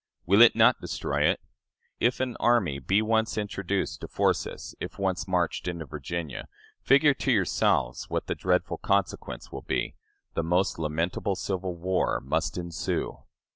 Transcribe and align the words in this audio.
Will 0.25 0.41
it 0.41 0.55
not 0.55 0.81
destroy 0.81 1.29
it? 1.29 1.39
If 1.99 2.19
an 2.19 2.35
army 2.37 2.79
be 2.79 3.03
once 3.03 3.37
introduced 3.37 4.01
to 4.01 4.07
force 4.07 4.47
us, 4.47 4.73
if 4.79 4.97
once 4.97 5.27
marched 5.27 5.67
into 5.67 5.85
Virginia, 5.85 6.47
figure 6.81 7.13
to 7.13 7.31
yourselves 7.31 8.09
what 8.09 8.25
the 8.25 8.33
dreadful 8.33 8.79
consequence 8.79 9.51
will 9.51 9.61
be: 9.61 9.93
the 10.33 10.41
most 10.41 10.79
lamentable 10.79 11.35
civil 11.35 11.75
war 11.75 12.19
must 12.19 12.57
ensue." 12.57 13.19